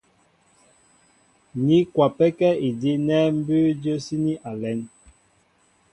[1.65, 4.79] Ní kwapɛ́kɛ́ idí' nɛ́ mbʉ́ʉ́ jə́síní a lɛ́n.